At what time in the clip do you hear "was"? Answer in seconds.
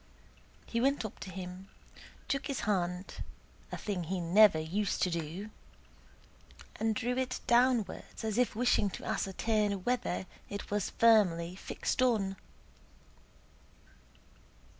10.71-10.89